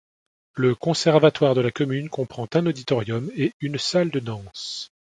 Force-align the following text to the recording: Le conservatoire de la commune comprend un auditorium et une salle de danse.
Le 0.55 0.73
conservatoire 0.73 1.53
de 1.53 1.61
la 1.61 1.69
commune 1.69 2.09
comprend 2.09 2.47
un 2.55 2.65
auditorium 2.65 3.29
et 3.35 3.53
une 3.61 3.77
salle 3.77 4.09
de 4.09 4.19
danse. 4.19 4.89